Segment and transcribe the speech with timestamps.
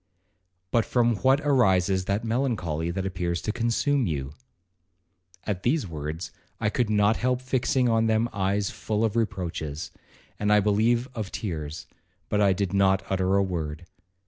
[0.71, 4.33] But from what arises that melancholy that appears to consume you?'
[5.43, 9.91] At these words I could not help fixing on them eyes full of reproaches,
[10.39, 13.85] and I believe of tears,—but I did not utter a word.